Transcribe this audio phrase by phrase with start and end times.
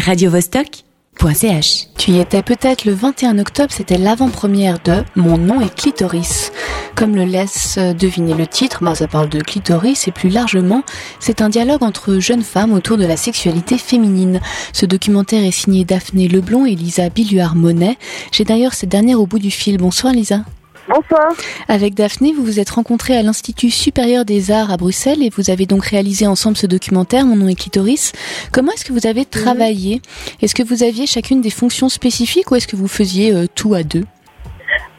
[0.00, 1.86] radiovostok.ch.
[1.96, 6.52] Tu y étais peut-être le 21 octobre, c'était l'avant-première de Mon nom est clitoris.
[6.94, 10.82] Comme le laisse deviner le titre, bah, ça parle de clitoris et plus largement,
[11.18, 14.40] c'est un dialogue entre jeunes femmes autour de la sexualité féminine.
[14.72, 17.96] Ce documentaire est signé Daphné Leblond et Lisa Billuard-Monet.
[18.32, 19.78] J'ai d'ailleurs cette dernière au bout du fil.
[19.78, 20.42] Bonsoir Lisa.
[20.90, 21.28] Bonsoir.
[21.68, 25.48] Avec Daphné, vous vous êtes rencontrés à l'Institut supérieur des arts à Bruxelles et vous
[25.48, 28.12] avez donc réalisé ensemble ce documentaire, Mon nom est clitoris.
[28.52, 30.02] Comment est-ce que vous avez travaillé?
[30.42, 33.74] Est-ce que vous aviez chacune des fonctions spécifiques ou est-ce que vous faisiez euh, tout
[33.74, 34.02] à deux?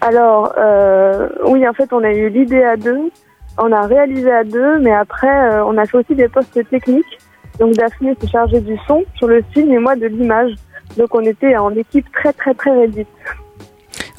[0.00, 3.10] Alors, euh, oui, en fait, on a eu l'idée à deux,
[3.58, 7.18] on a réalisé à deux, mais après, euh, on a fait aussi des postes techniques.
[7.58, 10.52] Donc, Daphné s'est chargée du son sur le film et moi de l'image.
[10.96, 13.08] Donc, on était en équipe très, très, très réduite.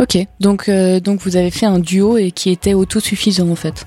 [0.01, 3.85] Ok, donc, euh, donc vous avez fait un duo et qui était autosuffisant en fait.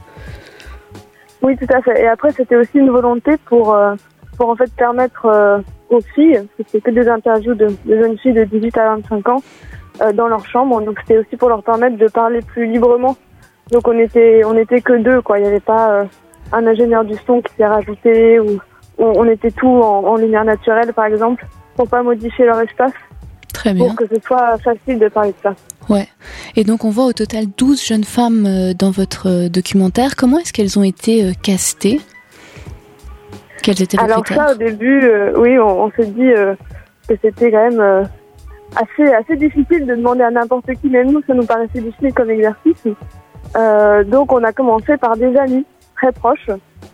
[1.42, 2.02] Oui, tout à fait.
[2.02, 3.96] Et après, c'était aussi une volonté pour, euh,
[4.36, 5.58] pour en fait permettre euh,
[5.90, 9.28] aux filles, parce que c'était que des interviews de, jeunes filles de 18 à 25
[9.28, 9.42] ans,
[10.14, 10.80] dans leur chambre.
[10.82, 13.16] Donc c'était aussi pour leur permettre de parler plus librement.
[13.72, 15.40] Donc on était, on était que deux, quoi.
[15.40, 16.06] Il n'y avait pas
[16.52, 18.60] un ingénieur du son qui s'est rajouté ou
[18.98, 21.44] on, on était tout en, en lumière naturelle, par exemple,
[21.76, 22.92] pour pas modifier leur espace,
[23.64, 23.86] Très bien.
[23.86, 25.54] pour que ce soit facile de parler de ça.
[25.88, 26.06] Ouais.
[26.54, 30.16] Et donc on voit au total 12 jeunes femmes euh, dans votre euh, documentaire.
[30.16, 32.00] Comment est-ce qu'elles ont été euh, castées?
[33.62, 34.48] Quels étaient les Alors critères?
[34.48, 36.54] ça, au début, euh, oui, on, on s'est dit euh,
[37.08, 38.02] que c'était quand même euh,
[38.76, 40.88] assez assez difficile de demander à n'importe qui.
[40.90, 42.84] Même nous, ça nous paraissait difficile comme exercice.
[44.10, 45.64] Donc, on a commencé par des amis
[45.96, 46.50] très proches.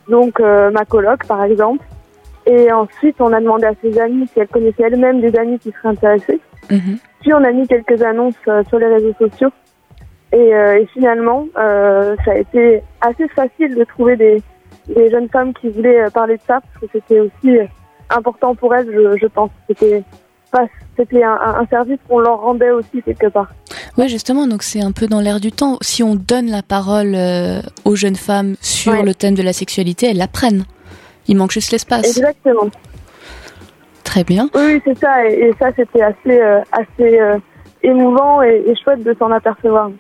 [0.09, 1.85] Donc, ma coloc, par exemple.
[2.53, 5.71] Et ensuite, on a demandé à ses amis si elles connaissaient elles-mêmes des amis qui
[5.71, 6.41] seraient intéressés.
[6.69, 6.99] Mhm.
[7.21, 9.51] Puis, on a mis quelques annonces euh, sur les réseaux sociaux.
[10.33, 14.43] Et, euh, et finalement, euh, ça a été assez facile de trouver des,
[14.89, 17.57] des jeunes femmes qui voulaient parler de ça, parce que c'était aussi
[18.09, 19.51] important pour elles, je, je pense.
[20.97, 23.49] C'était un, un service qu'on leur rendait aussi quelque part.
[23.97, 25.79] Ouais, justement, donc c'est un peu dans l'air du temps.
[25.83, 27.17] Si on donne la parole
[27.85, 29.03] aux jeunes femmes sur Ouais.
[29.03, 30.65] le thème de la sexualité, elles l'apprennent.
[31.31, 32.19] Il manque juste l'espace.
[32.19, 32.69] Exactement.
[34.03, 34.51] Très bien.
[34.55, 35.25] Oui, c'est ça.
[35.29, 37.39] Et, et ça, c'était assez, euh, assez euh,
[37.85, 39.93] émouvant et, et chouette de s'en apercevoir.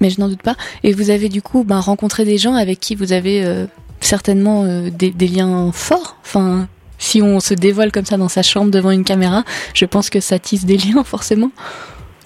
[0.00, 0.56] Mais je n'en doute pas.
[0.82, 3.66] Et vous avez du coup ben, rencontré des gens avec qui vous avez euh,
[4.00, 6.16] certainement des, des liens forts.
[6.22, 6.66] Enfin,
[6.98, 9.44] si on se dévoile comme ça dans sa chambre devant une caméra,
[9.74, 11.52] je pense que ça tisse des liens forcément.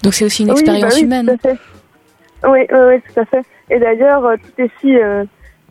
[0.02, 1.26] Donc c'est aussi une Oui, expérience bah oui, humaine.
[1.26, 1.58] Tout à fait.
[2.44, 3.44] Oui, oui, oui, tout à fait.
[3.68, 5.00] Et d'ailleurs, toutes les filles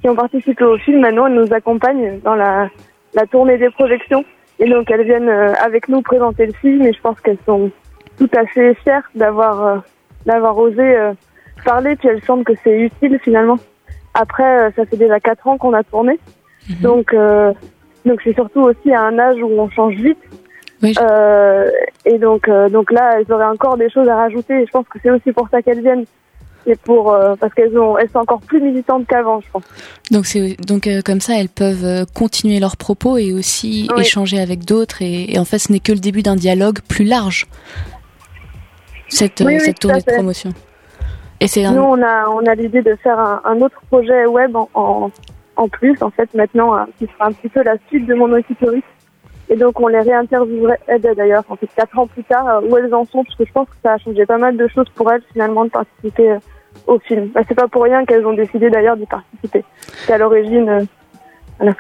[0.03, 2.69] qui ont participé au film, maintenant, elles nous accompagnent dans la,
[3.13, 4.25] la tournée des projections.
[4.59, 6.81] Et donc, elles viennent euh, avec nous présenter le film.
[6.81, 7.71] Et je pense qu'elles sont
[8.17, 9.77] tout à fait fières d'avoir euh,
[10.25, 11.13] d'avoir osé euh,
[11.63, 11.95] parler.
[11.95, 13.57] Puis elles sentent que c'est utile finalement.
[14.13, 16.19] Après, ça fait déjà quatre ans qu'on a tourné.
[16.69, 16.75] Mhm.
[16.81, 17.53] Donc, euh,
[18.05, 20.19] donc c'est surtout aussi à un âge où on change vite.
[20.81, 21.71] Oui, Euh,
[22.03, 24.63] et donc, euh, donc là, elles auraient encore des choses à rajouter.
[24.63, 26.03] Et je pense que c'est aussi pour ça qu'elles viennent.
[26.65, 29.63] Et pour euh, parce qu'elles ont, elles sont encore plus militantes qu'avant, je pense.
[30.11, 34.01] Donc c'est donc euh, comme ça elles peuvent euh, continuer leurs propos et aussi Oui.
[34.01, 37.03] échanger avec d'autres et, et en fait ce n'est que le début d'un dialogue plus
[37.03, 37.47] large.
[39.09, 40.51] Cette Oui, oui, cette tournée de promotion.
[41.39, 44.55] Et c'est Nous, on a, on a l'idée de faire un, un autre projet web
[44.55, 45.11] en, en,
[45.57, 48.33] en plus, en fait, maintenant, hein, qui sera un petit peu la suite de mon
[48.37, 48.83] équiperie.
[49.49, 52.93] Et donc, on les réinterviewerait, elles, d'ailleurs, en fait, quatre ans plus tard, où elles
[52.95, 55.11] en sont, parce que je pense que ça a changé pas mal de choses pour
[55.11, 56.37] elles, finalement, de participer
[56.87, 57.29] au film.
[57.33, 59.63] Bah, c'est pas pour rien qu'elles ont décidé, d'ailleurs, d'y participer.
[60.07, 60.83] Qu'à l'origine, euh,
[61.59, 61.75] voilà,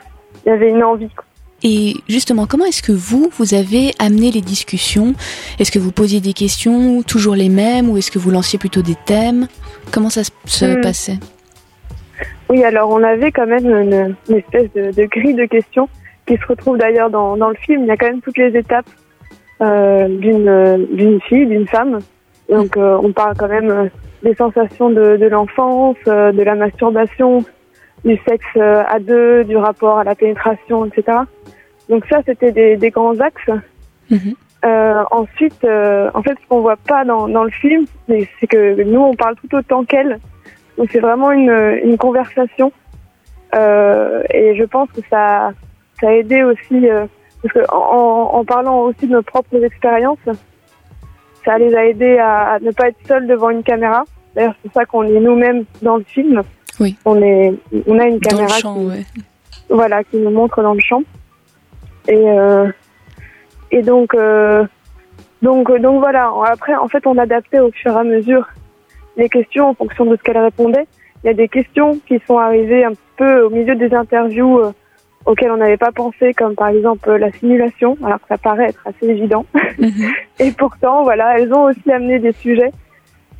[0.45, 1.09] il y avait une envie.
[1.09, 1.25] quoi.
[1.65, 5.13] Et justement, comment est-ce que vous, vous avez amené les discussions?
[5.59, 8.81] Est-ce que vous posiez des questions, toujours les mêmes, ou est-ce que vous lanciez plutôt
[8.81, 9.47] des thèmes?
[9.91, 10.81] Comment ça se, Hmm.
[10.81, 11.19] passait?
[12.49, 15.87] Oui, alors on avait quand même une, une espèce de, de grille de questions
[16.27, 17.83] qui se retrouve d'ailleurs dans, dans le film.
[17.83, 18.89] Il y a quand même toutes les étapes
[19.61, 21.99] euh, d'une euh, d'une fille, d'une femme.
[22.49, 23.89] Donc euh, on parle quand même
[24.23, 27.43] des sensations de, de l'enfance, euh, de la masturbation,
[28.05, 31.19] du sexe euh, à deux, du rapport à la pénétration, etc.
[31.89, 33.49] Donc ça, c'était des, des grands axes.
[34.09, 34.35] Mhm.
[34.65, 38.47] Euh, ensuite, euh, en fait, ce qu'on voit pas dans, dans le film, c'est c'est
[38.47, 40.19] que nous, on parle tout autant qu'elle.
[40.77, 42.71] Donc c'est vraiment une, une conversation.
[43.55, 45.51] Euh, et je pense que ça,
[45.99, 47.05] ça a aidé aussi, euh,
[47.41, 50.17] parce que en, en parlant aussi de nos propres expériences,
[51.45, 54.03] ça les a aidés à, à ne pas être seuls devant une caméra.
[54.35, 56.41] D'ailleurs, c'est pour ça qu'on est nous-mêmes dans le film.
[56.79, 56.95] Oui.
[57.05, 57.53] On est,
[57.87, 59.03] on a une Dans caméra le champ, qui, ouais.
[59.69, 61.03] voilà, qui nous montre dans le champ.
[62.07, 62.67] Et euh,
[63.71, 64.65] et donc euh,
[65.41, 66.31] donc donc voilà.
[66.47, 68.47] Après, en fait, on adaptait au fur et à mesure
[69.17, 70.87] les questions en fonction de ce qu'elle répondait.
[71.23, 74.59] Il y a des questions qui sont arrivées un petit peu au milieu des interviews
[74.59, 74.71] euh,
[75.25, 78.85] auxquels on n'avait pas pensé, comme par exemple la simulation, alors que ça paraît être
[78.85, 79.45] assez évident.
[79.79, 80.11] Mhm.
[80.39, 82.71] et pourtant, voilà, elles ont aussi amené des sujets.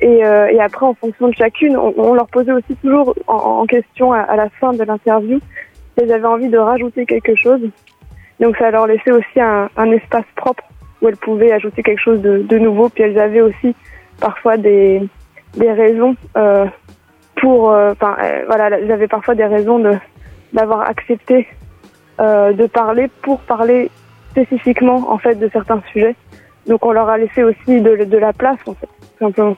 [0.00, 4.36] Et, et après, en fonction de chacune, on, leur posait aussi toujours en, question à,
[4.36, 7.60] la fin de l'interview si elles avaient envie de rajouter quelque chose.
[8.40, 10.64] Donc ça leur laissait aussi un, un espace propre
[11.00, 12.88] où elles pouvaient ajouter quelque chose de, de nouveau.
[12.88, 13.74] Puis elles avaient aussi
[14.20, 15.02] parfois des,
[15.56, 16.66] des raisons euh,
[17.36, 19.92] pour, euh, enfin euh, voilà, j'avais parfois des raisons de
[20.52, 21.48] d'avoir accepté
[22.20, 23.90] euh, de parler pour parler
[24.30, 26.16] spécifiquement en fait de certains sujets.
[26.66, 28.88] Donc on leur a laissé aussi de, de la place en fait,
[29.18, 29.56] simplement.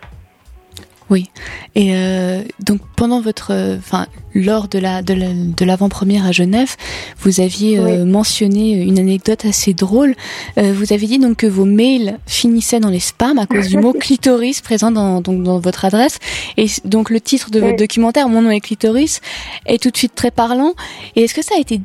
[1.09, 1.31] Oui.
[1.77, 6.75] Et euh, donc pendant votre, enfin lors de la de l'avant-première à Genève,
[7.19, 10.15] vous aviez euh, mentionné une anecdote assez drôle.
[10.57, 13.77] Euh, vous avez dit donc que vos mails finissaient dans les spams à cause du
[13.77, 16.19] mot clitoris présent dans donc dans votre adresse.
[16.57, 19.21] Et donc le titre de votre documentaire, Mon nom est clitoris,
[19.67, 20.73] est tout de suite très parlant.
[21.15, 21.79] Et est-ce que ça a été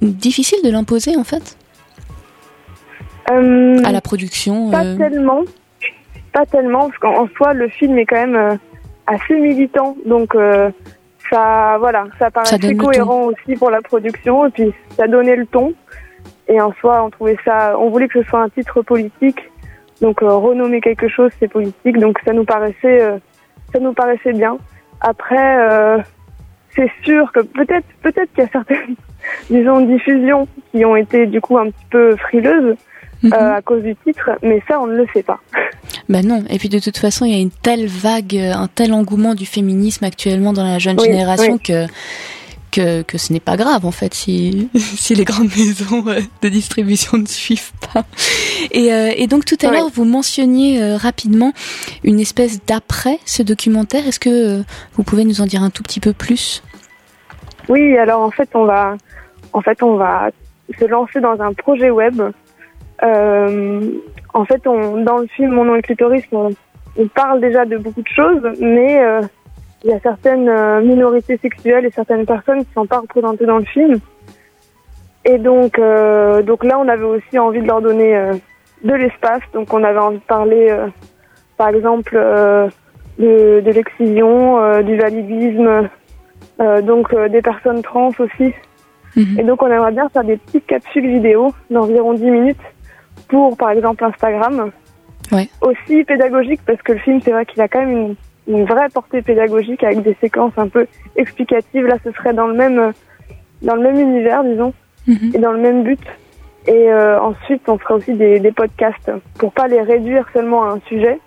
[0.00, 1.58] difficile de l'imposer en fait?
[3.26, 5.42] À la production Pas tellement
[6.34, 8.56] pas tellement, parce qu'en soi, le film est quand même euh,
[9.06, 10.70] assez militant, donc euh,
[11.30, 15.74] ça, voilà, ça paraissait cohérent aussi pour la production, et puis ça donnait le ton.
[16.48, 19.40] Et en soi, on trouvait ça, on voulait que ce soit un titre politique,
[20.00, 23.00] donc euh, renommer quelque chose, c'est politique, donc ça nous paraissait,
[23.72, 24.58] ça nous paraissait bien.
[25.00, 26.02] Après,
[26.74, 28.96] c'est sûr que peut-être, peut-être qu'il y a certaines,
[29.50, 32.76] disons, diffusions qui ont été du coup un petit peu frileuses.
[33.22, 33.32] Mhm.
[33.32, 35.40] à cause du titre, mais ça on ne le sait pas.
[36.08, 36.44] Ben non.
[36.50, 39.34] Et puis de toute façon, il y a une telle vague, euh, un tel engouement
[39.34, 41.86] du féminisme actuellement dans la jeune génération que
[42.70, 46.48] que, que ce n'est pas grave en fait si, si les grandes maisons euh, de
[46.48, 48.04] distribution ne suivent pas.
[48.72, 51.52] Et, euh, et donc tout à l'heure vous mentionniez rapidement
[52.02, 54.08] une espèce d'après ce documentaire.
[54.08, 54.64] Est-ce que
[54.94, 56.64] vous pouvez nous en dire un tout petit peu plus?
[57.68, 58.96] Oui, alors en fait on va
[59.52, 60.30] en fait on va
[60.76, 62.20] se lancer dans un projet web
[63.02, 63.90] euh,
[64.34, 66.50] en fait, on, dans le film Mon nom est clitoris, on,
[67.14, 69.20] parle déjà de beaucoup de choses, mais euh,
[69.82, 73.46] il y a certaines euh, minorités sexuelles et certaines personnes qui ne sont pas représentées
[73.46, 73.98] dans le film.
[75.24, 78.14] Et donc, euh, donc là, on avait aussi envie de leur donner
[78.82, 79.40] de l'espace.
[79.54, 80.76] Donc, on avait envie de parler,
[81.56, 85.88] par exemple, de, de l'excision, du validisme,
[86.82, 88.52] donc des personnes trans aussi.
[89.16, 89.40] Mhm.
[89.40, 92.73] Et donc, on aimerait bien faire des petites capsules vidéo d'environ 10 minutes
[93.28, 94.70] pour, par exemple, Instagram.
[95.32, 95.48] Ouais.
[95.60, 98.14] Aussi pédagogique parce que le film, c'est vrai qu'il a quand même
[98.46, 100.86] une, vraie portée pédagogique avec des séquences un peu
[101.16, 101.86] explicatives.
[101.86, 102.92] Là, ce serait dans le même,
[103.62, 104.74] dans le même univers, disons,
[105.06, 105.32] mhm.
[105.34, 106.00] et dans le même but.
[106.66, 110.74] Et euh, ensuite, on fera aussi des, des, podcasts pour pas les réduire seulement à
[110.74, 111.20] un sujet.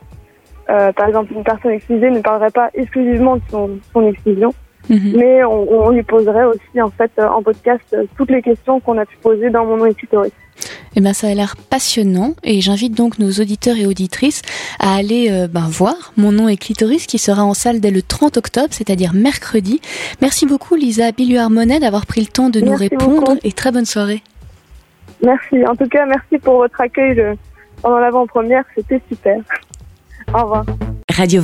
[0.69, 4.53] Euh, par exemple, une personne excisée ne parlerait pas exclusivement de son, son excision,
[4.89, 5.13] mhm.
[5.15, 9.05] mais on, on, lui poserait aussi en fait en podcast toutes les questions qu'on a
[9.05, 9.85] pu poser dans mon nom
[10.97, 14.41] eh ben, ça a l'air passionnant et j'invite donc nos auditeurs et auditrices
[14.79, 18.01] à aller euh, ben, voir Mon nom est Clitoris qui sera en salle dès le
[18.01, 19.79] 30 octobre, c'est-à-dire mercredi.
[20.21, 24.23] Merci beaucoup Lisa Billuard-Monet d'avoir pris le temps de nous répondre et très bonne soirée.
[25.23, 25.63] Merci.
[25.67, 27.35] En tout cas, merci pour votre accueil euh,
[27.83, 29.37] pendant l'avant-première, c'était super.
[30.33, 30.65] Au revoir.
[31.15, 31.41] Radio